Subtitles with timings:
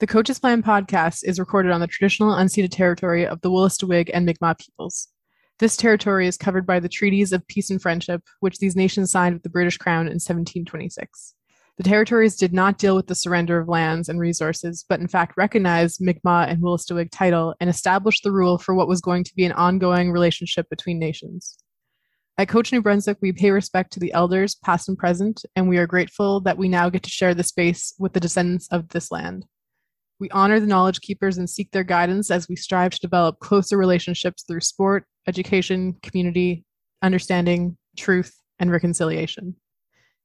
[0.00, 4.24] The Coaches Plan podcast is recorded on the traditional unceded territory of the Wolastoqiyik and
[4.24, 5.08] Mi'kmaq peoples.
[5.58, 9.34] This territory is covered by the treaties of peace and friendship, which these nations signed
[9.34, 11.34] with the British Crown in 1726.
[11.76, 15.36] The territories did not deal with the surrender of lands and resources, but in fact
[15.36, 19.44] recognized Mi'kmaq and Wolastoqiyik title and established the rule for what was going to be
[19.44, 21.58] an ongoing relationship between nations.
[22.38, 25.76] At Coach New Brunswick, we pay respect to the elders, past and present, and we
[25.76, 29.10] are grateful that we now get to share the space with the descendants of this
[29.10, 29.44] land.
[30.20, 33.78] We honor the knowledge keepers and seek their guidance as we strive to develop closer
[33.78, 36.66] relationships through sport, education, community,
[37.00, 39.56] understanding, truth, and reconciliation.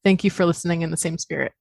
[0.03, 1.53] Thank you for listening in the same spirit.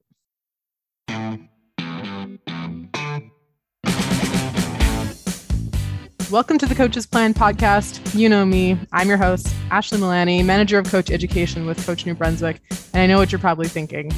[6.28, 8.18] Welcome to the Coaches Plan podcast.
[8.18, 8.76] You know me.
[8.90, 12.60] I'm your host, Ashley Milani, manager of coach education with Coach New Brunswick.
[12.94, 14.10] And I know what you're probably thinking.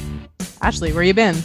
[0.63, 1.35] Ashley, where you been?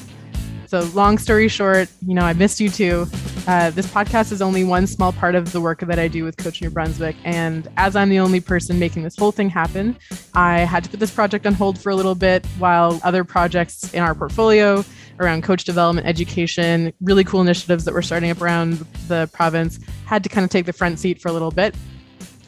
[0.72, 3.06] So, long story short, you know, I missed you too.
[3.46, 6.38] Uh, this podcast is only one small part of the work that I do with
[6.38, 7.14] Coach New Brunswick.
[7.24, 9.98] And as I'm the only person making this whole thing happen,
[10.32, 13.92] I had to put this project on hold for a little bit while other projects
[13.92, 14.82] in our portfolio
[15.20, 20.22] around coach development, education, really cool initiatives that we're starting up around the province had
[20.22, 21.74] to kind of take the front seat for a little bit.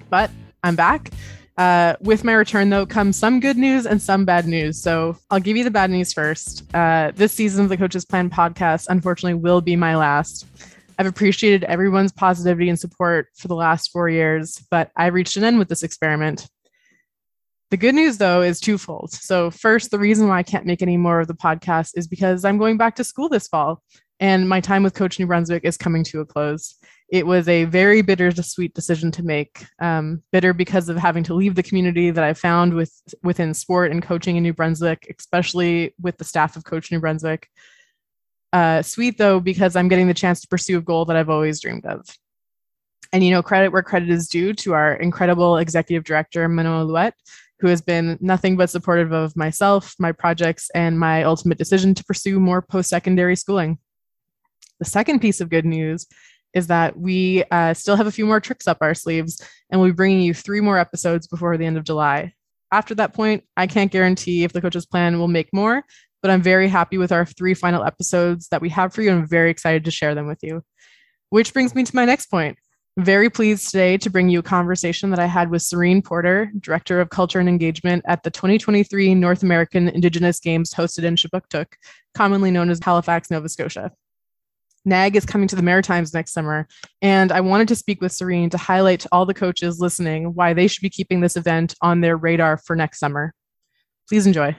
[0.09, 0.31] But
[0.63, 1.11] I'm back.
[1.57, 4.81] Uh, with my return, though, comes some good news and some bad news.
[4.81, 6.65] So I'll give you the bad news first.
[6.75, 10.47] Uh, this season of the Coaches Plan podcast, unfortunately, will be my last.
[10.99, 15.45] I've appreciated everyone's positivity and support for the last four years, but I reached an
[15.45, 16.49] end with this experiment.
[17.71, 19.13] The good news, though, is twofold.
[19.13, 22.45] So, first, the reason why I can't make any more of the podcast is because
[22.45, 23.83] I'm going back to school this fall,
[24.21, 26.77] and my time with Coach New Brunswick is coming to a close
[27.09, 29.67] it was a very bitter to sweet decision to make.
[29.79, 33.91] Um, bitter because of having to leave the community that I found with within sport
[33.91, 37.49] and coaching in New Brunswick, especially with the staff of Coach New Brunswick.
[38.53, 41.61] Uh, sweet though because I'm getting the chance to pursue a goal that I've always
[41.61, 42.07] dreamed of.
[43.13, 47.15] And you know, credit where credit is due to our incredible executive director Manon Louette,
[47.61, 52.05] who has been nothing but supportive of myself, my projects, and my ultimate decision to
[52.05, 53.79] pursue more post-secondary schooling.
[54.81, 56.07] The second piece of good news
[56.55, 59.91] is that we uh, still have a few more tricks up our sleeves and we'll
[59.91, 62.33] be bringing you three more episodes before the end of July.
[62.73, 65.85] After that point, I can't guarantee if the coaches plan will make more,
[66.23, 69.21] but I'm very happy with our three final episodes that we have for you and
[69.21, 70.63] I'm very excited to share them with you.
[71.31, 72.57] Which brings me to my next point.
[72.97, 77.01] Very pleased today to bring you a conversation that I had with Serene Porter, Director
[77.01, 81.67] of Culture and Engagement at the 2023 North American Indigenous Games hosted in Kjipuktuk,
[82.15, 83.91] commonly known as Halifax, Nova Scotia.
[84.85, 86.69] NAIG is coming to the Maritimes next summer,
[87.01, 90.53] and I wanted to speak with Serene to highlight to all the coaches listening why
[90.53, 93.35] they should be keeping this event on their radar for next summer.
[94.09, 94.57] Please enjoy.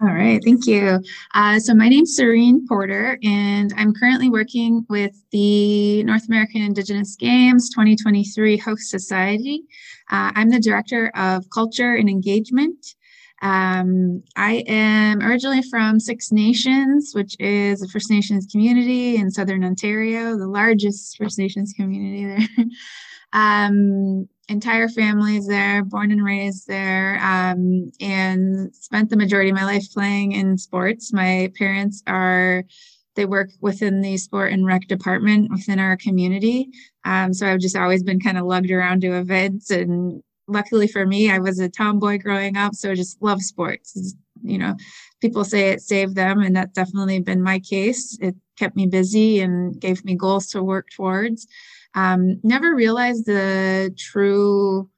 [0.00, 1.02] All right, thank you.
[1.34, 7.16] Uh, so my name's Serene Porter, and I'm currently working with the North American Indigenous
[7.16, 9.64] Games 2023 Host Society.
[10.08, 12.94] Uh, I'm the Director of Culture and Engagement,
[13.40, 19.64] um, I am originally from Six Nations, which is a First Nations community in Southern
[19.64, 22.66] Ontario, the largest First Nations community there.
[23.32, 29.64] um, entire families there, born and raised there, um, and spent the majority of my
[29.64, 31.12] life playing in sports.
[31.12, 32.64] My parents are
[33.14, 36.68] they work within the sport and rec department within our community.
[37.04, 41.06] Um, so I've just always been kind of lugged around to events and luckily for
[41.06, 44.14] me, I was a tomboy growing up, so I just love sports.
[44.42, 44.76] You know,
[45.20, 48.18] people say it saved them, and that's definitely been my case.
[48.20, 51.46] It kept me busy and gave me goals to work towards.
[51.94, 54.90] Um, never realized the true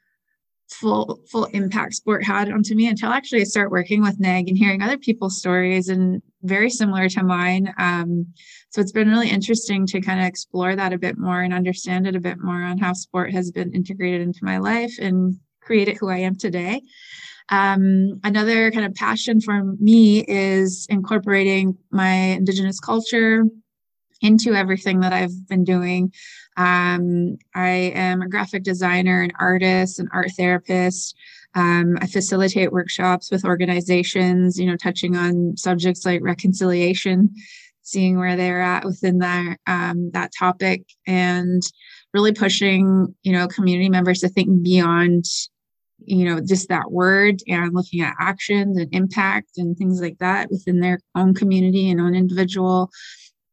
[0.71, 4.57] full full impact sport had onto me until actually I start working with NAIG and
[4.57, 7.73] hearing other people's stories and very similar to mine.
[7.79, 8.27] Um,
[8.71, 12.07] so it's been really interesting to kind of explore that a bit more and understand
[12.07, 15.97] it a bit more on how sport has been integrated into my life and created
[15.99, 16.81] who I am today.
[17.51, 23.45] Um, another kind of passion for me is incorporating my Indigenous culture
[24.23, 26.13] into everything that I've been doing.
[26.57, 31.17] Um, I am a graphic designer, an artist, an art therapist.
[31.55, 37.31] Um, I facilitate workshops with organizations, you know, touching on subjects like reconciliation
[37.83, 41.63] seeing where they're at within that um, that topic and
[42.15, 45.25] really pushing you know community members to think beyond
[45.99, 50.51] you know just that word and looking at actions and impact and things like that
[50.51, 52.91] within their own community and own individual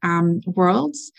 [0.04, 1.12] um, worlds.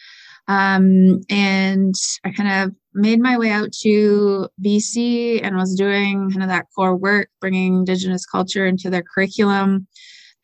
[0.46, 1.94] Um, and
[2.25, 6.66] i kind of made my way out to bc and was doing kind of that
[6.74, 9.86] core work bringing indigenous culture into their curriculum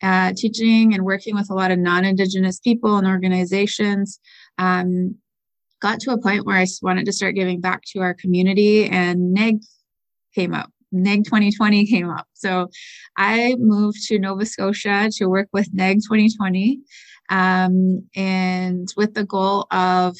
[0.01, 4.19] uh, teaching and working with a lot of non-indigenous people and organizations.
[4.57, 5.15] Um,
[5.81, 9.33] got to a point where i wanted to start giving back to our community and
[9.33, 9.61] NAIG
[10.33, 10.71] came up.
[10.91, 12.27] NAIG 2020 came up.
[12.33, 12.69] So
[13.17, 16.79] i moved to nova scotia to work with NAIG 2020
[17.29, 20.15] um, and with the goal of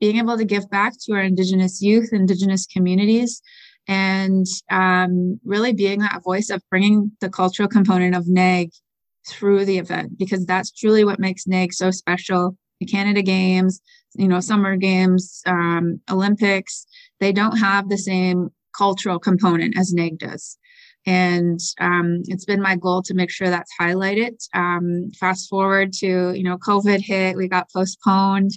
[0.00, 3.42] being able to give back to our indigenous youth indigenous communities
[3.86, 8.70] and um, really being that voice of bringing the cultural component of NAIG
[9.26, 12.56] through the event because that's truly what makes NAIG so special.
[12.80, 13.80] The Canada Games,
[14.14, 16.86] you know, Summer Games, um, Olympics,
[17.20, 20.58] they don't have the same cultural component as NAIG does.
[21.06, 24.36] And um, it's been my goal to make sure that's highlighted.
[24.54, 28.52] Um, fast forward to, you know, COVID hit, we got postponed.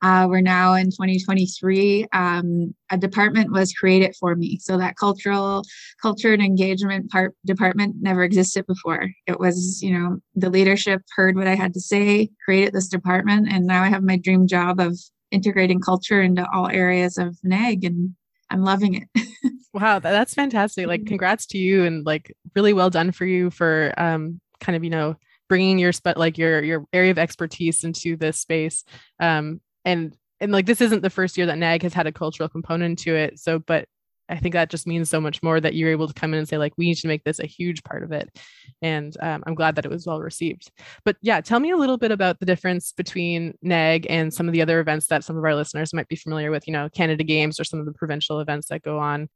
[0.00, 2.06] Uh, we're now in 2023.
[2.12, 4.58] Um, a department was created for me.
[4.60, 5.64] So that cultural
[6.00, 9.08] culture and engagement part department never existed before.
[9.26, 13.48] It was, you know, the leadership heard what I had to say, created this department,
[13.50, 14.96] and now I have my dream job of
[15.30, 18.14] integrating culture into all areas of NAIG and
[18.50, 19.26] I'm loving it.
[19.74, 20.86] wow, that's fantastic.
[20.86, 21.08] Like mm-hmm.
[21.08, 24.90] congrats to you and like really well done for you for um kind of, you
[24.90, 25.16] know,
[25.48, 28.84] bringing your spe- like your your area of expertise into this space.
[29.20, 32.48] Um and and like this isn't the first year that NAIG has had a cultural
[32.48, 33.40] component to it.
[33.40, 33.88] So, but
[34.28, 36.48] I think that just means so much more that you're able to come in and
[36.48, 38.38] say like we need to make this a huge part of it,
[38.82, 40.70] and um, I'm glad that it was well received.
[41.04, 44.52] But yeah, tell me a little bit about the difference between NAIG and some of
[44.52, 46.66] the other events that some of our listeners might be familiar with.
[46.66, 49.28] You know, Canada Games or some of the provincial events that go on.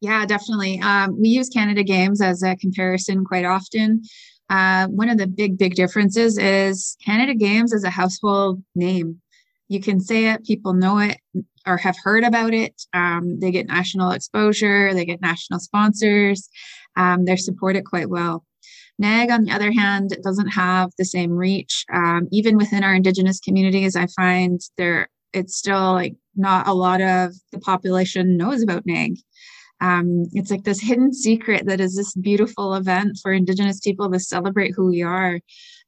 [0.00, 0.78] Yeah, definitely.
[0.80, 4.02] Um, we use Canada Games as a comparison quite often.
[4.50, 9.20] Uh, one of the big, big differences is Canada Games is a household name
[9.68, 11.18] you can say it, people know it
[11.66, 12.82] or have heard about it.
[12.94, 16.48] Um, they get national exposure, they get national sponsors,
[16.96, 18.44] um, they're supported quite well.
[18.98, 21.84] NAIG, on the other hand, doesn't have the same reach.
[21.92, 27.00] Um, even within our Indigenous communities, I find there it's still like not a lot
[27.00, 29.18] of the population knows about NAIG.
[29.80, 34.18] Um, it's like this hidden secret that is this beautiful event for Indigenous people to
[34.18, 35.38] celebrate who we are.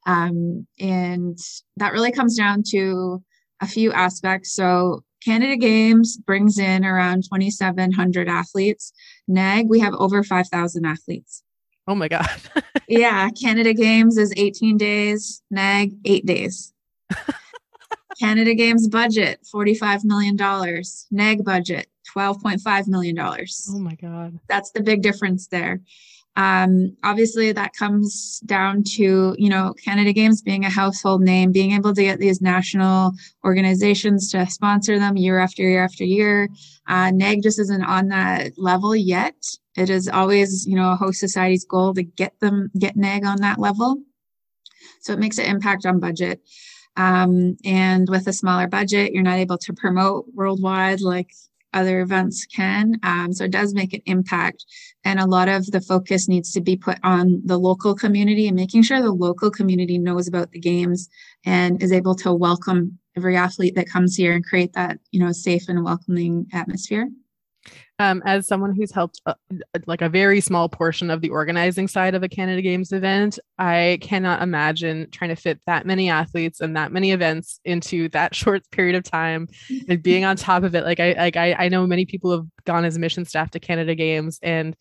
[0.05, 1.37] Um, and
[1.77, 3.21] that really comes down to
[3.61, 4.53] a few aspects.
[4.53, 8.91] So Canada Games brings in around 2,700 athletes.
[9.27, 11.43] NAIG, we have over 5,000 athletes.
[11.87, 12.27] Oh my God.
[12.87, 16.73] yeah, Canada Games is 18 days, NAIG, eight days.
[18.19, 20.35] Canada Games budget, $45 million.
[21.11, 23.19] NAIG budget, $12.5 million.
[23.19, 24.39] Oh my God.
[24.47, 25.81] That's the big difference there.
[26.37, 31.73] Um, obviously, that comes down to you know Canada Games being a household name, being
[31.73, 33.13] able to get these national
[33.43, 36.49] organizations to sponsor them year after year after year.
[36.87, 39.35] Uh, NAIG just isn't on that level yet.
[39.75, 43.41] It is always you know a host society's goal to get them get NAIG on
[43.41, 43.97] that level.
[45.01, 46.41] So it makes an impact on budget.
[46.97, 51.31] Um, and with a smaller budget, you're not able to promote worldwide like
[51.73, 52.99] other events can.
[53.03, 54.65] Um, so it does make an impact.
[55.03, 58.55] And a lot of the focus needs to be put on the local community and
[58.55, 61.09] making sure the local community knows about the games
[61.45, 65.31] and is able to welcome every athlete that comes here and create that, you know,
[65.31, 67.09] safe and welcoming atmosphere
[67.99, 69.35] um, as someone who's helped uh,
[69.85, 73.99] like a very small portion of the organizing side of a Canada Games event, I
[74.01, 78.63] cannot imagine trying to fit that many athletes and that many events into that short
[78.71, 79.47] period of time
[79.87, 80.83] and being on top of it.
[80.83, 83.95] Like I like I, I know many people have gone as mission staff to Canada
[83.95, 84.75] Games and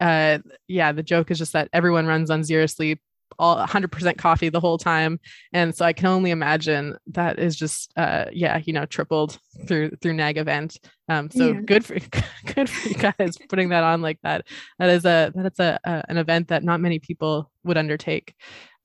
[0.00, 3.00] uh yeah the joke is just that everyone runs on zero sleep
[3.38, 5.18] all 100% coffee the whole time
[5.52, 9.90] and so i can only imagine that is just uh yeah you know tripled through
[10.00, 11.60] through NAIG event um so yeah.
[11.60, 11.96] good for
[12.54, 14.46] good for you guys putting that on like that
[14.78, 18.34] that is a that's a, a an event that not many people would undertake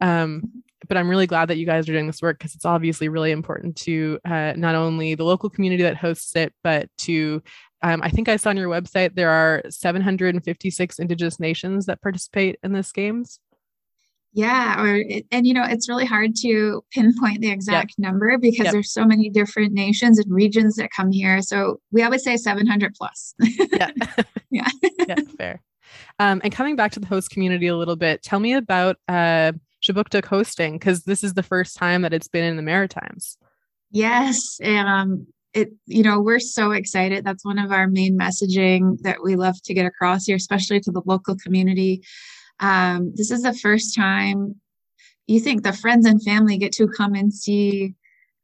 [0.01, 0.43] um
[0.87, 3.31] but i'm really glad that you guys are doing this work because it's obviously really
[3.31, 7.41] important to uh, not only the local community that hosts it but to
[7.81, 12.59] um, I think I saw on your website there are 756 Indigenous nations that participate
[12.63, 13.39] in this games.
[14.39, 15.03] Yeah, or
[15.33, 18.09] and you know it's really hard to pinpoint the exact yep.
[18.09, 18.71] number because yep.
[18.71, 21.41] there's so many different nations and regions that come here.
[21.41, 23.35] So we always say 700 plus.
[23.39, 23.91] yeah,
[24.49, 24.67] yeah,
[25.05, 25.61] yeah, fair.
[26.19, 29.51] Um, and coming back to the host community a little bit, tell me about uh,
[29.83, 33.37] Kjipuktuk hosting because this is the first time that it's been in the Maritimes.
[33.91, 37.25] Yes, um, it you know we're so excited.
[37.25, 40.91] That's one of our main messaging that we love to get across here, especially to
[40.91, 42.03] the local community.
[42.59, 44.55] Um, this is the first time
[45.27, 47.93] you think the friends and family get to come and see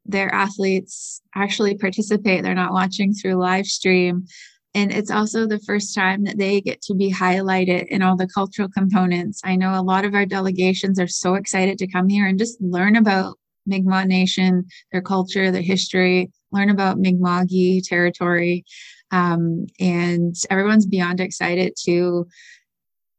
[0.06, 2.44] their athletes actually participate.
[2.44, 4.28] They're not watching through live stream.
[4.76, 8.28] and it's also the first time that they get to be highlighted in all the
[8.28, 9.42] cultural components.
[9.44, 12.62] I know a lot of our delegations are so excited to come here and just
[12.62, 18.66] learn about Mi'kmaq Nation, their culture, their history, learn about Mi'kma'ki territory.
[19.12, 22.28] Um, and everyone's beyond excited to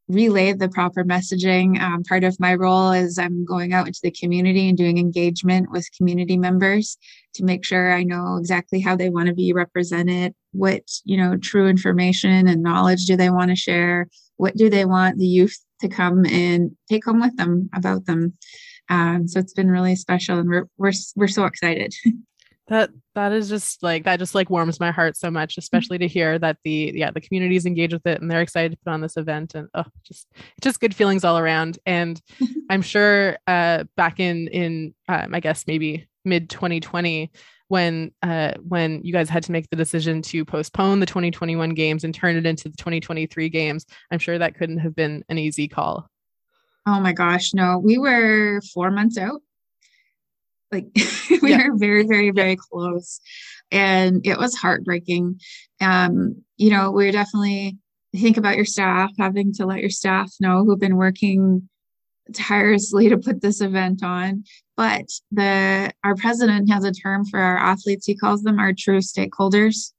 [0.09, 1.81] relay the proper messaging.
[1.81, 5.71] Um, part of my role is I'm going out into the community and doing engagement
[5.71, 6.97] with community members
[7.35, 11.37] to make sure I know exactly how they want to be represented, what you know
[11.37, 15.59] true information and knowledge do they want to share, what do they want the youth
[15.81, 18.35] to come and take home with them about them.
[18.89, 21.95] Um, so it's been really special, and we're we're we're so excited.
[22.69, 25.61] that that is just like that just like warms my heart so much mm-hmm.
[25.61, 28.73] especially to hear that the yeah the community is engaged with it and they're excited
[28.73, 30.27] to put on this event and oh just
[30.61, 31.79] just good feelings all around.
[31.87, 32.21] And
[32.71, 37.31] i'm sure uh back in in um, i guess maybe mid 2020
[37.69, 42.05] when uh when you guys had to make the decision to postpone the 2021 games
[42.05, 45.69] and turn it into the 2023 games i'm sure that couldn't have been an easy
[45.69, 46.09] call.
[46.89, 47.79] Oh my gosh no.
[47.79, 49.43] We were four months out
[50.77, 50.87] like
[51.43, 51.69] we yeah.
[51.69, 53.21] were very, very, very close.
[53.71, 55.41] And it was heartbreaking.
[55.81, 57.79] Um, you know, we definitely
[58.15, 61.69] think about your staff, having to let your staff know who've been working
[62.35, 64.45] tirelessly to put this event on.
[64.77, 68.07] But the our president has a term for our athletes.
[68.07, 69.93] He calls them our true stakeholders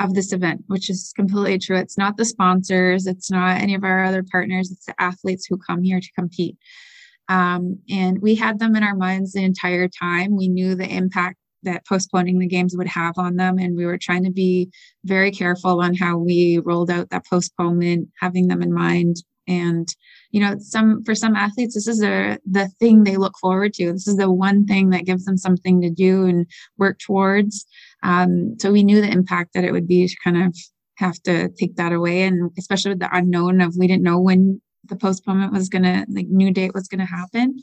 [0.00, 1.76] of this event, which is completely true.
[1.76, 5.58] It's not the sponsors, it's not any of our other partners, it's the athletes who
[5.58, 6.56] come here to compete.
[7.28, 10.36] Um, and we had them in our minds the entire time.
[10.36, 13.58] We knew the impact that postponing the games would have on them.
[13.58, 14.70] And we were trying to be
[15.04, 19.16] very careful on how we rolled out that postponement, having them in mind.
[19.46, 19.88] And,
[20.30, 23.92] you know, some for some athletes, this is the thing they look forward to.
[23.92, 27.66] This is the one thing that gives them something to do and work towards.
[28.02, 30.56] Um, so we knew the impact that it would be to kind of
[30.96, 32.22] have to take that away.
[32.22, 36.26] And especially with the unknown of we didn't know when the postponement was gonna like
[36.28, 37.58] new date was gonna happen.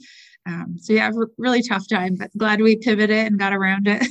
[0.46, 4.06] Um, so yeah, really tough time, but glad we pivoted and got around it.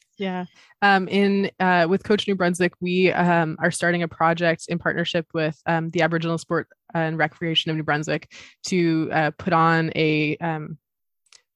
[0.18, 0.44] yeah.
[0.80, 5.26] Um, in uh, with Coach New Brunswick, we um, are starting a project in partnership
[5.32, 8.32] with um, the Aboriginal Sport and Recreation of New Brunswick
[8.64, 10.78] to uh, put on a um,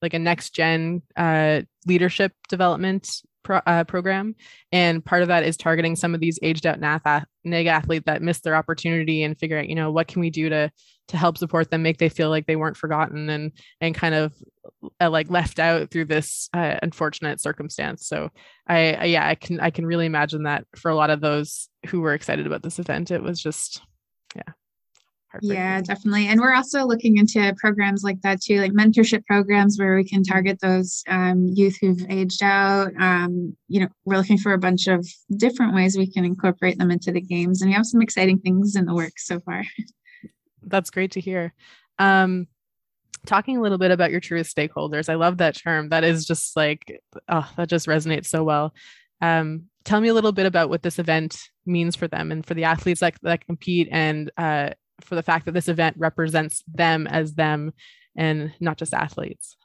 [0.02, 4.34] like a next gen uh, leadership development pro, uh, program.
[4.72, 8.42] And part of that is targeting some of these aged out NAG athlete that missed
[8.42, 10.70] their opportunity and figure out, you know, what can we do to
[11.08, 14.34] to help support them, make they feel like they weren't forgotten and and kind of
[15.00, 18.08] uh, like left out through this uh, unfortunate circumstance.
[18.08, 18.30] So
[18.66, 21.68] I, I yeah, I can I can really imagine that for a lot of those
[21.86, 23.80] who were excited about this event, it was just
[24.34, 24.52] yeah
[25.42, 26.28] yeah, definitely.
[26.28, 30.22] And we're also looking into programs like that too, like mentorship programs where we can
[30.22, 32.92] target those um, youth who've aged out.
[32.98, 36.90] Um, you know, we're looking for a bunch of different ways we can incorporate them
[36.90, 39.64] into the games, and we have some exciting things in the works so far.
[40.62, 41.54] That's great to hear.
[41.98, 42.46] Um,
[43.26, 45.90] talking a little bit about your truest stakeholders, I love that term.
[45.90, 48.74] That is just like, oh, that just resonates so well.
[49.20, 52.54] Um, tell me a little bit about what this event means for them and for
[52.54, 57.06] the athletes that, that compete and uh, for the fact that this event represents them
[57.06, 57.72] as them
[58.16, 59.56] and not just athletes.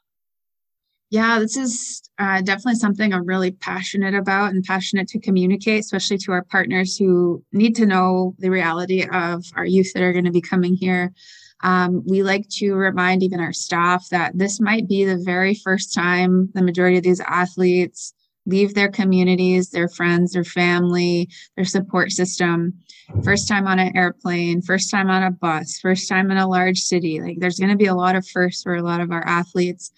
[1.10, 6.16] Yeah, this is uh, definitely something I'm really passionate about and passionate to communicate, especially
[6.18, 10.24] to our partners who need to know the reality of our youth that are going
[10.24, 11.12] to be coming here.
[11.62, 15.94] Um, we like to remind even our staff that this might be the very first
[15.94, 18.14] time the majority of these athletes
[18.46, 22.74] leave their communities, their friends, their family, their support system.
[23.24, 26.78] First time on an airplane, first time on a bus, first time in a large
[26.78, 27.20] city.
[27.20, 29.92] Like there's going to be a lot of firsts for a lot of our athletes.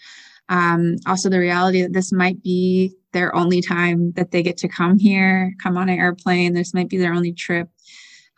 [0.48, 4.68] Um, also, the reality that this might be their only time that they get to
[4.68, 6.52] come here, come on an airplane.
[6.52, 7.68] This might be their only trip.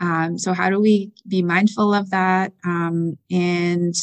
[0.01, 3.95] Um, so, how do we be mindful of that um, and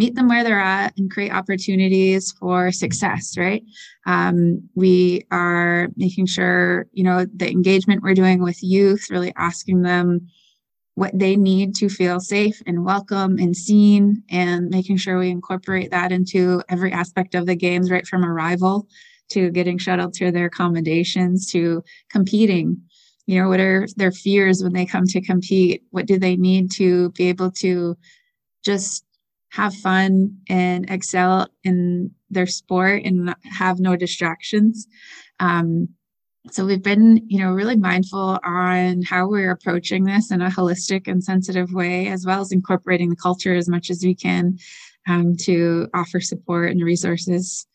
[0.00, 3.62] meet them where they're at and create opportunities for success right?
[4.06, 9.82] Um, we are making sure you know the engagement we're doing with youth really asking
[9.82, 10.06] them
[11.00, 15.90] what they need to feel safe and welcome and seen and making sure we incorporate
[15.90, 18.86] that into every aspect of the games right from arrival
[19.30, 22.82] to getting shuttled to their accommodations to competing.
[23.26, 25.82] You know what are their fears when they come to compete?
[25.90, 27.96] What do they need to be able to
[28.64, 29.04] just
[29.50, 34.86] have fun and excel in their sport and have no distractions.
[35.40, 35.88] Um,
[36.50, 41.06] so we've been, you know, really mindful on how we're approaching this in a holistic
[41.06, 44.56] and sensitive way, as well as incorporating the culture as much as we can
[45.06, 47.66] um, to offer support and resources.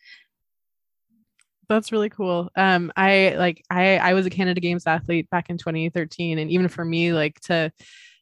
[1.69, 2.49] That's really cool.
[2.55, 6.67] Um, I like I I was a Canada Games athlete back in 2013, and even
[6.67, 7.71] for me, like to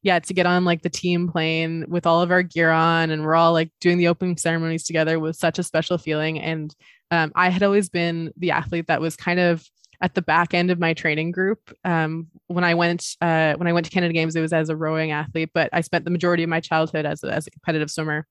[0.03, 3.23] yeah, to get on like the team plane with all of our gear on and
[3.23, 6.39] we're all like doing the opening ceremonies together was such a special feeling.
[6.39, 6.75] And
[7.09, 9.65] um, I had always been the athlete that was kind of
[10.01, 11.59] at the back end of my training group.
[11.85, 14.75] Um, when I went uh, when I went to Canada Games, it was as a
[14.75, 17.89] rowing athlete, but I spent the majority of my childhood as a, as a competitive
[17.89, 18.27] swimmer.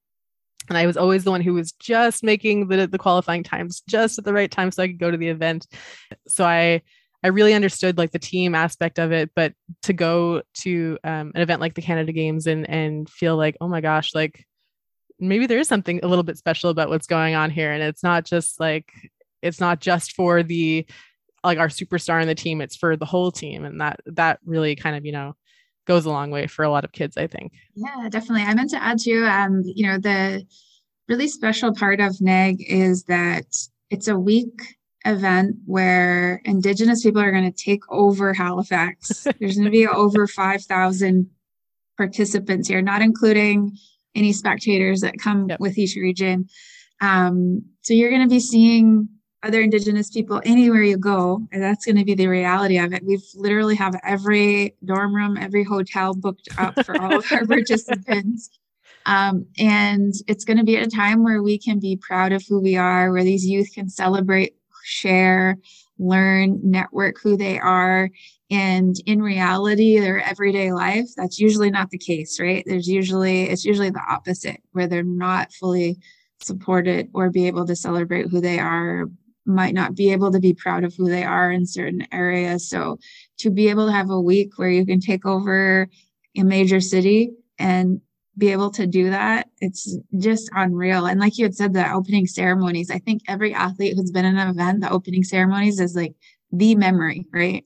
[0.69, 4.19] And I was always the one who was just making the, the qualifying times just
[4.19, 5.67] at the right time so I could go to the event.
[6.29, 6.83] So I
[7.23, 11.41] I really understood like the team aspect of it, but to go to um, an
[11.41, 14.45] event like the Canada Games and and feel like, oh my gosh, like
[15.21, 18.03] maybe there is something a little bit special about what's going on here, and it's
[18.03, 18.93] not just like
[19.41, 20.85] it's not just for the
[21.45, 24.75] like our superstar in the team; it's for the whole team, and that that really
[24.75, 25.37] kind of you know
[25.87, 27.53] goes a long way for a lot of kids, I think.
[27.75, 28.43] Yeah, definitely.
[28.43, 30.47] I meant to add too, um, you know, the
[31.09, 33.45] really special part of NAIG is that
[33.91, 39.27] it's a week event where Indigenous people are going to take over Halifax.
[39.41, 41.31] There's going to be over 5,000
[41.97, 43.77] participants here, not including
[44.15, 45.61] any spectators that come yep.
[45.61, 46.49] with each region.
[47.01, 49.09] Um, so you're going to be seeing
[49.43, 53.05] other Indigenous people anywhere you go, and that's going to be the reality of it.
[53.05, 58.51] We've literally have every dorm room, every hotel booked up for all of our participants.
[59.05, 62.45] Um, and it's going to be at a time where we can be proud of
[62.49, 65.59] who we are, where these youth can celebrate share,
[65.99, 68.11] learn, network who they are.
[68.51, 72.63] And in reality, their everyday life, that's usually not the case, right?
[72.67, 75.99] There's usually, it's usually the opposite, where they're not fully
[76.43, 79.07] supported or be able to celebrate who they are,
[79.47, 82.69] might not be able to be proud of who they are in certain areas.
[82.69, 82.99] So
[83.39, 85.89] to be able to have a week where you can take over
[86.37, 88.01] a major city and
[88.39, 91.07] be able to do that it's just unreal.
[91.07, 94.39] And like you had said the opening ceremonies i think every athlete who's been in
[94.39, 96.15] an event the opening ceremonies is like
[96.51, 97.65] the memory right?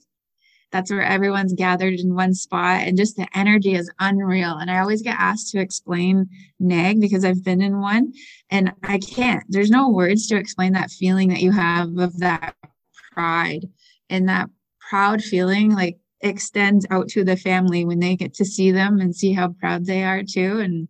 [0.73, 4.58] That's where everyone's gathered in one spot and just the energy is unreal.
[4.58, 8.12] And i always get asked to explain NAIG because i've been in one
[8.50, 9.44] and i can't.
[9.49, 12.54] There's no words to explain that feeling that you have of that
[13.12, 13.66] pride
[14.11, 14.50] and that
[14.88, 19.14] proud feeling like extends out to the family when they get to see them and
[19.14, 20.59] see how proud they are too.
[20.61, 20.88] And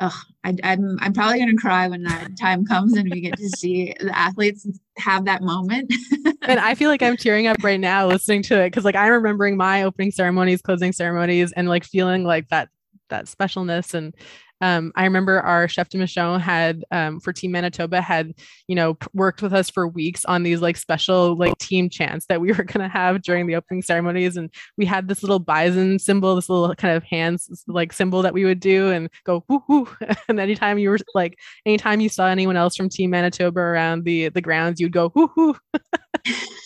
[0.00, 3.36] oh, I, am I'm, I'm probably gonna cry when that time comes and we get
[3.36, 4.66] to see the athletes
[4.98, 5.92] have that moment.
[6.42, 9.12] and I feel like I'm tearing up right now listening to it because like I'm
[9.12, 12.68] remembering my opening ceremonies, closing ceremonies, and like feeling like that
[13.08, 14.14] that specialness and
[14.60, 18.34] um, I remember our chef de mission had um, for Team Manitoba had
[18.68, 22.40] you know worked with us for weeks on these like special like team chants that
[22.40, 26.34] we were gonna have during the opening ceremonies, and we had this little bison symbol,
[26.34, 29.88] this little kind of hands like symbol that we would do and go whoo whoo,
[30.28, 34.28] and anytime you were like anytime you saw anyone else from Team Manitoba around the
[34.30, 35.56] the grounds, you'd go whoo whoo.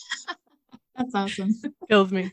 [1.01, 1.55] That's awesome.
[1.89, 2.31] Kills me.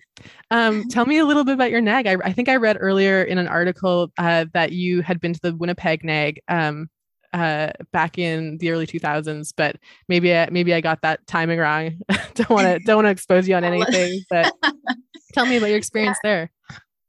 [0.52, 2.08] Um, tell me a little bit about your NAIG.
[2.08, 5.40] I, I think I read earlier in an article uh, that you had been to
[5.42, 6.90] the Winnipeg NAIG um,
[7.32, 9.78] uh, back in the early 2000s, but
[10.10, 11.98] maybe I, maybe I got that timing wrong.
[12.36, 14.54] don't want to don't want to expose you on anything, but
[15.34, 16.30] tell me about your experience yeah.
[16.30, 16.52] there.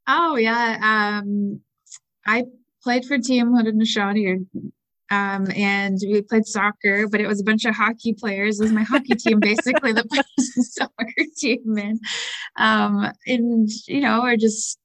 [0.06, 1.60] Oh yeah, um,
[2.24, 2.44] I
[2.84, 4.46] played for Team Haudenosaunee
[5.10, 8.60] um, and we played soccer, but it was a bunch of hockey players.
[8.60, 12.00] It was my hockey team basically that plays the soccer team, and
[12.56, 14.78] um, and you know, or just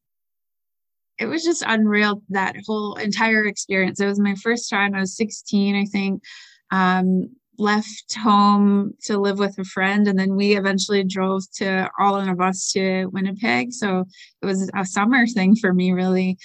[1.19, 3.99] it was just unreal that whole entire experience.
[3.99, 4.95] It was my first time.
[4.95, 6.23] I was 16, I think.
[6.71, 12.19] Um, left home to live with a friend, and then we eventually drove to all
[12.19, 13.73] in a bus to Winnipeg.
[13.73, 14.05] So
[14.41, 16.37] it was a summer thing for me, really.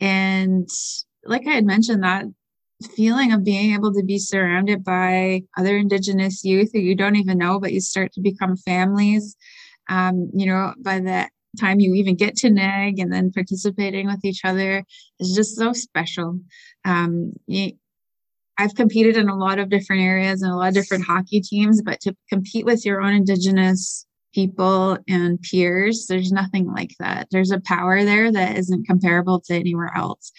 [0.00, 0.68] And
[1.24, 2.24] like I had mentioned, that
[2.96, 7.38] feeling of being able to be surrounded by other indigenous youth who you don't even
[7.38, 9.36] know but you start to become families
[9.88, 14.24] um, you know by that time you even get to NAIG and then participating with
[14.24, 14.84] each other
[15.20, 16.40] is just so special.
[16.84, 17.72] Um, you,
[18.58, 21.82] i've competed in a lot of different areas and a lot of different hockey teams
[21.82, 27.28] but to compete with your own indigenous people and peers there's nothing like that.
[27.30, 30.32] There's a power there that isn't comparable to anywhere else.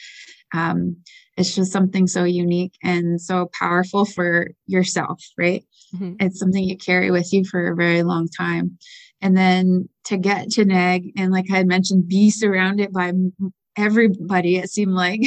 [0.54, 0.98] Um,
[1.38, 5.63] it's just something so unique and so powerful for yourself, right?
[5.93, 6.13] Mm-hmm.
[6.19, 8.78] It's something you carry with you for a very long time.
[9.21, 13.12] And then to get to NAIG and, like I had mentioned, be surrounded by
[13.78, 15.21] everybody, it seemed like,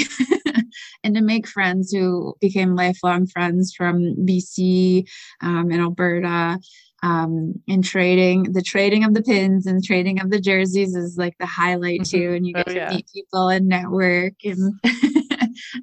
[1.04, 5.08] and to make friends who became lifelong friends from BC
[5.42, 6.58] um, and Alberta
[7.04, 11.32] um in trading the trading of the pins and trading of the jerseys is like
[11.38, 12.18] the highlight mm-hmm.
[12.18, 12.90] too and you get oh, to yeah.
[12.90, 14.72] meet people and network and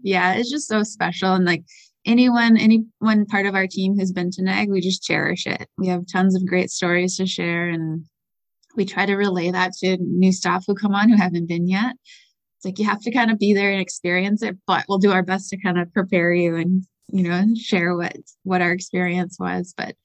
[0.01, 1.33] yeah, it's just so special.
[1.33, 1.63] And like
[2.05, 5.67] anyone, anyone part of our team who's been to NAIG, we just cherish it.
[5.77, 8.05] We have tons of great stories to share, and
[8.75, 11.95] we try to relay that to new staff who come on who haven't been yet.
[12.57, 15.11] It's like you have to kind of be there and experience it, but we'll do
[15.11, 19.37] our best to kind of prepare you and you know share what what our experience
[19.39, 19.73] was.
[19.75, 19.95] But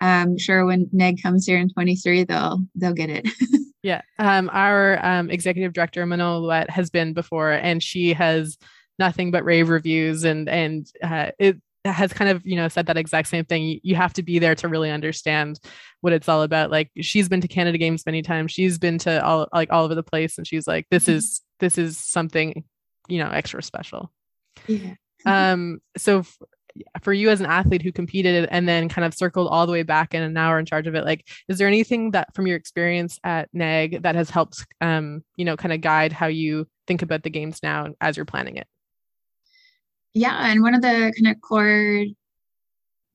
[0.00, 3.28] I'm um, sure when NAIG comes here in 23, they'll they'll get it.
[3.82, 8.56] yeah, um, our um, executive director Manon Louette has been before, and she has
[9.00, 12.96] nothing but rave reviews and and uh, it has kind of you know said that
[12.96, 13.80] exact same thing.
[13.82, 15.58] You, have to be there to really understand
[16.00, 16.70] what it's all about.
[16.70, 18.52] Like she's been to canada games many times.
[18.52, 20.38] She's been to all like all over the place.
[20.38, 21.16] And she's like this mm-hmm.
[21.16, 22.64] is this is something
[23.08, 24.12] you know extra special.
[24.66, 24.94] Yeah.
[25.26, 26.38] um so f-
[27.02, 29.82] for you as an athlete who competed and then kind of circled all the way
[29.82, 32.56] back and now are in charge of it like is there anything that from your
[32.56, 37.02] experience at NAIG that has helped um you know kind of guide how you think
[37.02, 38.66] about the games now as you're planning it
[40.14, 42.04] yeah and one of the kind of core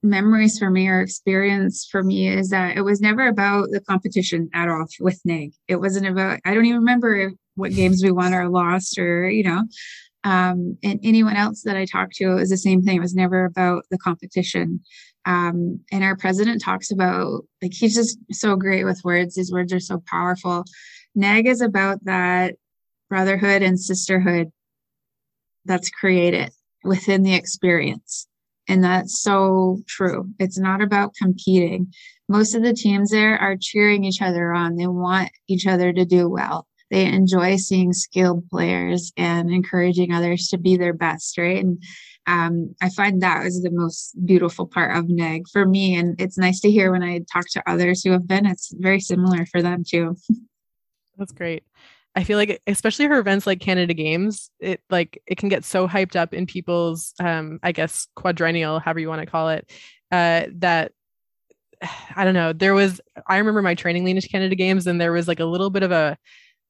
[0.05, 4.49] memories for me or experience for me is that it was never about the competition
[4.53, 5.53] at all with NAIG.
[5.67, 9.43] It wasn't about, I don't even remember what games we won or lost or, you
[9.43, 9.63] know,
[10.23, 12.97] um, and anyone else that I talked to, it was the same thing.
[12.97, 14.81] It was never about the competition.
[15.25, 19.35] Um, and our president talks about, like, he's just so great with words.
[19.35, 20.65] His words are so powerful.
[21.15, 22.55] NAIG is about that
[23.09, 24.51] brotherhood and sisterhood
[25.65, 26.51] that's created
[26.85, 28.27] within the experience.
[28.67, 30.29] And that's so true.
[30.39, 31.93] It's not about competing.
[32.27, 34.75] Most of the teams there are cheering each other on.
[34.75, 36.67] They want each other to do well.
[36.89, 41.63] They enjoy seeing skilled players and encouraging others to be their best, right?
[41.63, 41.81] And
[42.27, 45.95] um, I find that was the most beautiful part of NAIG for me.
[45.95, 48.99] And it's nice to hear when I talk to others who have been, it's very
[48.99, 50.15] similar for them too.
[51.17, 51.63] That's great.
[52.15, 55.87] I feel like especially for events like Canada Games, it like it can get so
[55.87, 59.69] hyped up in people's um I guess quadrennial, however you want to call it,
[60.11, 60.93] uh that
[62.15, 62.53] I don't know.
[62.53, 65.45] There was I remember my training leading to Canada Games and there was like a
[65.45, 66.17] little bit of a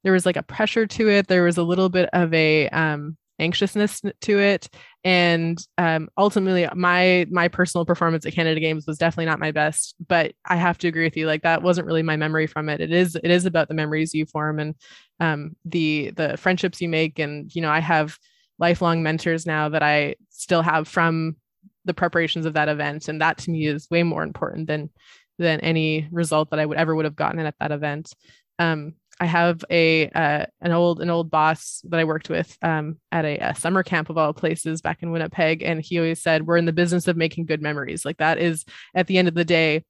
[0.04, 1.28] there was like a pressure to it.
[1.28, 4.68] There was a little bit of a um anxiousness to it.
[5.04, 9.94] And um, ultimately my my personal performance at canada games was definitely not my best
[10.08, 12.80] but i have to agree with you like that wasn't really my memory from it.
[12.80, 14.74] It is it is about the memories you form and
[15.20, 17.18] um, the the friendships you make.
[17.18, 18.18] And you know i have
[18.58, 21.36] lifelong mentors now that i still have from
[21.84, 23.08] the preparations of that event.
[23.08, 24.90] And that to me is way more important than
[25.38, 28.12] than any result that i would ever would have gotten at that event.
[28.58, 32.98] Um, I have a uh, an old an old boss that I worked with um,
[33.12, 36.46] at a, a, summer camp of all places back in Winnipeg, and he always said,
[36.46, 38.04] "We're in the business of making good memories.
[38.04, 39.84] Like that is at the end of the day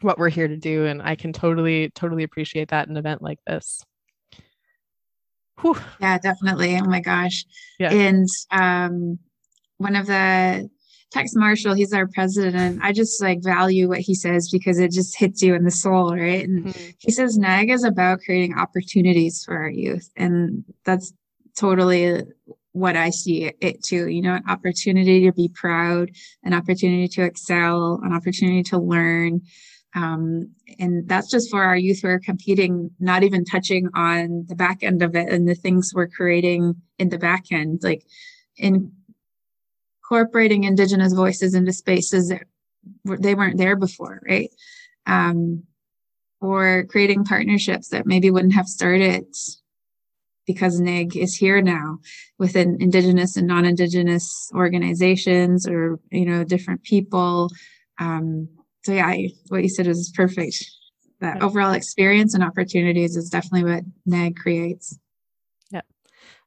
[0.00, 3.22] what we're here to do." And I can totally totally appreciate that in an event
[3.22, 3.84] like this.
[5.60, 5.78] Whew.
[6.00, 6.76] Yeah, definitely.
[6.76, 7.44] Oh my gosh.
[7.78, 7.92] Yeah.
[7.92, 9.18] And um,
[9.76, 10.68] one of the
[11.10, 12.80] Tex Marshall, he's our president.
[12.82, 16.14] I just like value what he says because it just hits you in the soul,
[16.14, 16.44] right?
[16.44, 16.90] And mm-hmm.
[16.98, 20.10] he says NAIG is about creating opportunities for our youth.
[20.16, 21.12] And that's
[21.58, 22.24] totally
[22.72, 24.08] what I see it too.
[24.08, 26.10] You know, an opportunity to be proud,
[26.44, 29.40] an opportunity to excel, an opportunity to learn.
[29.94, 34.54] Um, and that's just for our youth who are competing, not even touching on the
[34.54, 37.80] back end of it and the things we're creating in the back end.
[37.82, 38.04] Like
[38.58, 38.92] in
[40.08, 42.44] incorporating indigenous voices into spaces that
[43.20, 44.50] they weren't there before right?
[45.06, 45.64] Um,
[46.40, 49.24] or creating partnerships that maybe wouldn't have started
[50.46, 51.98] because NAIG is here now
[52.38, 57.50] within indigenous and non-indigenous organizations or you know different people.
[57.98, 58.48] Um,
[58.84, 60.64] so yeah I, what you said is perfect.
[61.20, 64.96] That overall experience and opportunities is definitely what NAIG creates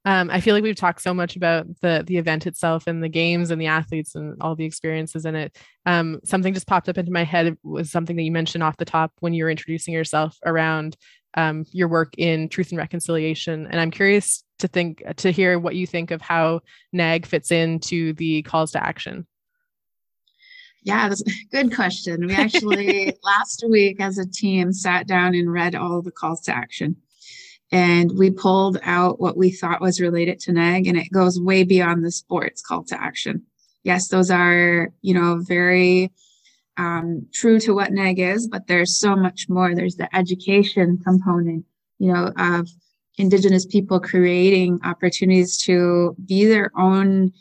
[0.03, 3.09] um, I feel like we've talked so much about the the event itself and the
[3.09, 5.55] games and the athletes and all the experiences in it.
[5.85, 8.85] Um, something just popped up into my head was something that you mentioned off the
[8.85, 10.97] top when you were introducing yourself around
[11.35, 13.67] um, your work in truth and reconciliation.
[13.67, 16.61] And I'm curious to think to hear what you think of how
[16.93, 19.27] NAIG fits into the calls to action.
[20.83, 22.25] Yeah, that's a good question.
[22.25, 26.55] We actually last week as a team sat down and read all the calls to
[26.55, 26.95] action
[27.71, 31.63] and we pulled out what we thought was related to NAIG, and it goes way
[31.63, 33.43] beyond the sports call to action.
[33.83, 36.11] Yes, those are, you know, very
[36.77, 39.73] um, true to what NAIG is, but there's so much more.
[39.73, 41.65] There's the education component,
[41.97, 42.67] you know, of
[43.17, 47.31] Indigenous people creating opportunities to be their own,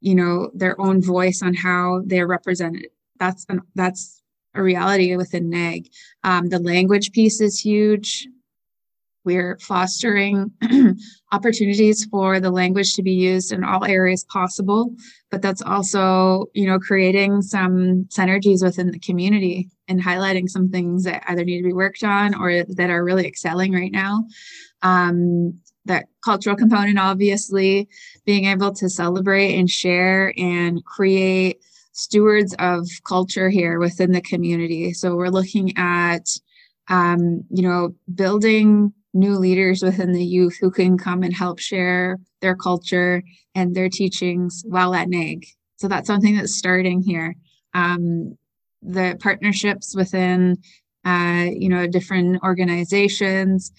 [0.00, 2.86] you know, their own voice on how they're represented.
[3.18, 4.22] That's an, that's
[4.54, 5.90] a reality within NAIG.
[6.24, 8.26] Um, the language piece is huge
[9.24, 10.50] we're fostering
[11.32, 14.94] opportunities for the language to be used in all areas possible
[15.30, 21.04] but that's also you know creating some synergies within the community and highlighting some things
[21.04, 24.24] that either need to be worked on or that are really excelling right now.
[24.82, 27.88] Um, that cultural component obviously
[28.24, 31.58] being able to celebrate and share and create
[31.92, 34.92] stewards of culture here within the community.
[34.92, 36.28] So we're looking at
[36.88, 42.18] um, you know building new leaders within the youth who can come and help share
[42.40, 43.22] their culture
[43.54, 45.46] and their teachings while at NAIG.
[45.76, 47.34] So that's something that's starting here.
[47.74, 48.36] Um,
[48.82, 50.58] the partnerships within,
[51.04, 53.72] uh, you know, different organizations.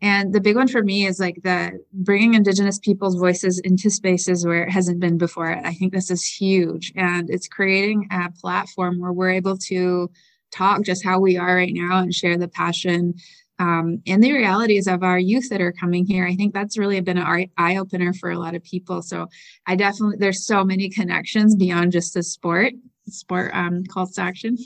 [0.00, 4.46] And the big one for me is like the bringing Indigenous people's voices into spaces
[4.46, 5.48] where it hasn't been before.
[5.48, 6.92] I think this is huge.
[6.96, 10.10] And it's creating a platform where we're able to
[10.52, 13.14] talk just how we are right now and share the passion
[13.58, 16.26] um, and the realities of our youth that are coming here.
[16.26, 19.02] I think that's really been an eye opener for a lot of people.
[19.02, 19.26] So
[19.66, 22.72] I definitely there's so many connections beyond just the sport
[23.08, 24.56] sport um, calls to action.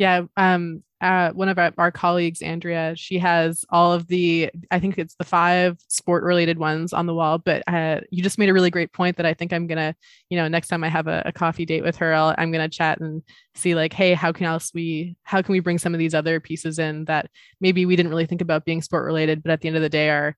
[0.00, 4.80] Yeah, um, uh, one of our, our, colleagues, Andrea, she has all of the, I
[4.80, 7.36] think it's the five sport related ones on the wall.
[7.36, 9.94] But uh, you just made a really great point that I think I'm gonna,
[10.30, 12.66] you know, next time I have a, a coffee date with her, i am gonna
[12.66, 13.22] chat and
[13.54, 16.40] see like, hey, how can else we, how can we bring some of these other
[16.40, 17.26] pieces in that
[17.60, 19.90] maybe we didn't really think about being sport related, but at the end of the
[19.90, 20.34] day are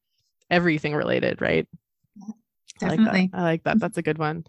[0.50, 1.68] everything related, right?
[2.80, 3.06] Definitely.
[3.06, 3.38] I like that.
[3.38, 3.78] I like that.
[3.78, 4.44] That's a good one.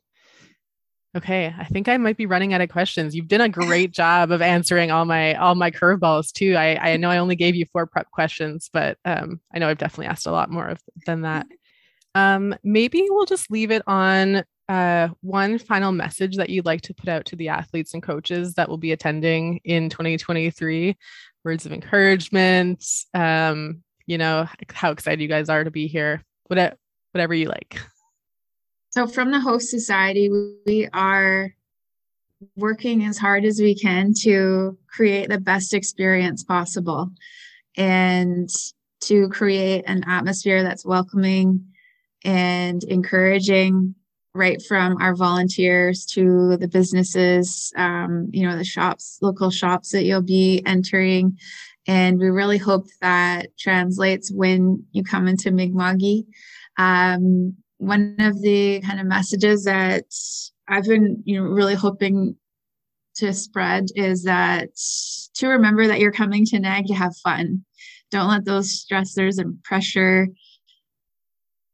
[1.15, 3.15] Okay, I think I might be running out of questions.
[3.15, 6.55] You've done a great job of answering all my all my curveballs too.
[6.55, 9.77] I, I know I only gave you four prep questions, but um, I know I've
[9.77, 11.45] definitely asked a lot more of, than that.
[12.15, 16.93] Um, maybe we'll just leave it on uh, one final message that you'd like to
[16.93, 20.95] put out to the athletes and coaches that will be attending in 2023.
[21.43, 22.85] Words of encouragement.
[23.15, 26.21] Um, you know how excited you guys are to be here.
[26.47, 26.75] Whatever,
[27.13, 27.79] whatever you like.
[28.93, 30.29] So, from the host society,
[30.67, 31.51] we are
[32.55, 37.09] working as hard as we can to create the best experience possible
[37.75, 38.47] and
[39.05, 41.65] to create an atmosphere that's welcoming
[42.23, 43.95] and encouraging
[44.35, 50.03] right from our volunteers to the businesses um, you know the shops local shops that
[50.03, 51.39] you'll be entering.
[51.87, 56.27] And we really hope that translates when you come into mi'kma'ki.
[56.77, 60.05] Um, one of the kind of messages that
[60.67, 62.35] I've been, you know, really hoping
[63.15, 64.69] to spread is that
[65.35, 67.65] to remember that you're coming to NAIG to have fun.
[68.11, 70.27] Don't let those stressors and pressure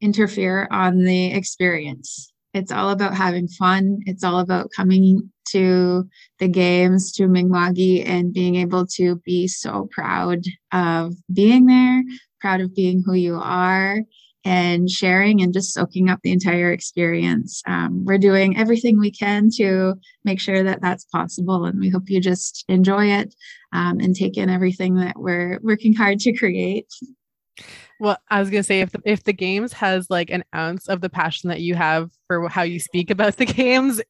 [0.01, 2.31] interfere on the experience.
[2.53, 3.99] It's all about having fun.
[4.05, 9.87] It's all about coming to the games, to Mi'kma'ki, and being able to be so
[9.91, 12.03] proud of being there,
[12.39, 13.99] proud of being who you are,
[14.45, 17.61] and sharing and just soaking up the entire experience.
[17.67, 22.09] Um, we're doing everything we can to make sure that that's possible, and we hope
[22.09, 23.35] you just enjoy it
[23.73, 26.87] um, and take in everything that we're working hard to create.
[27.99, 31.01] Well, I was gonna say if the, if the games has like an ounce of
[31.01, 34.01] the passion that you have for how you speak about the games,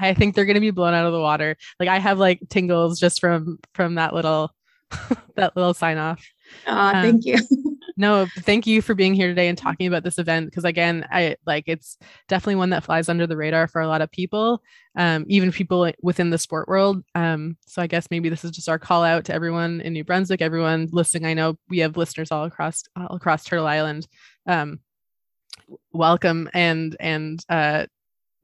[0.00, 1.56] I think they're gonna be blown out of the water.
[1.78, 4.52] Like I have like tingles just from from that little
[5.36, 6.26] that little sign off.
[6.66, 7.38] Uh, um, thank you.
[7.96, 11.36] no, thank you for being here today and talking about this event because again, I
[11.46, 11.96] like it's
[12.28, 14.62] definitely one that flies under the radar for a lot of people,
[14.96, 17.02] um, even people within the sport world.
[17.14, 20.04] Um, so I guess maybe this is just our call out to everyone in New
[20.04, 21.26] Brunswick, everyone listening.
[21.26, 24.06] I know we have listeners all across all across Turtle Island.
[24.46, 24.80] Um,
[25.92, 27.86] welcome and and uh,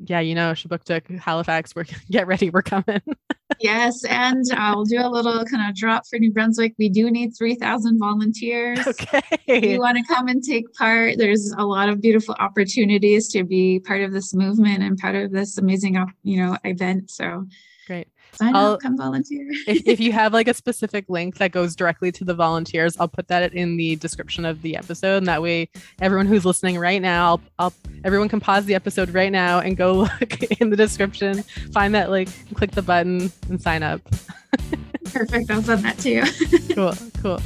[0.06, 3.00] yeah, you know, Kjipuktuk, Halifax, we're get ready, we're coming.
[3.60, 6.74] yes, and uh, I'll do a little kind of drop for New Brunswick.
[6.78, 8.86] We do need 3,000 volunteers.
[8.86, 9.22] Okay.
[9.46, 13.44] If you want to come and take part, there's a lot of beautiful opportunities to
[13.44, 17.10] be part of this movement and part of this amazing, uh, you know, event.
[17.10, 17.46] So
[17.86, 18.08] great.
[18.32, 19.46] Sign I'll, up, come volunteer.
[19.66, 23.08] if, if you have like a specific link that goes directly to the volunteers, I'll
[23.08, 25.18] put that in the description of the episode.
[25.18, 25.68] And that way,
[26.00, 29.76] everyone who's listening right now, I'll, I'll everyone can pause the episode right now and
[29.76, 31.42] go look in the description,
[31.72, 34.00] find that link, click the button, and sign up.
[35.12, 35.50] Perfect.
[35.50, 36.74] I'll send that to you.
[36.74, 36.94] cool.
[37.22, 37.40] Cool.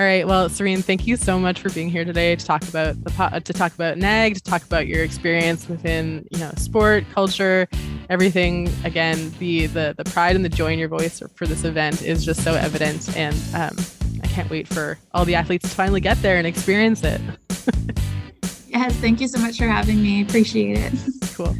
[0.00, 0.26] All right.
[0.26, 3.52] Well, Serene, thank you so much for being here today to talk about the to
[3.52, 7.68] talk about NAIG, to talk about your experience within you know sport, culture,
[8.08, 8.72] everything.
[8.82, 12.24] Again, the the the pride and the joy in your voice for this event is
[12.24, 13.76] just so evident, and um,
[14.22, 17.20] I can't wait for all the athletes to finally get there and experience it.
[18.68, 18.94] yes.
[19.00, 20.22] Thank you so much for having me.
[20.22, 20.94] Appreciate it.
[21.34, 21.54] Cool.